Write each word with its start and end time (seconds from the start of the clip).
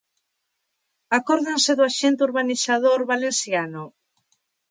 ¿Acórdanse 1.17 1.71
do 1.77 1.83
axente 1.89 2.21
urbanizador 2.29 2.99
valenciano? 3.11 3.83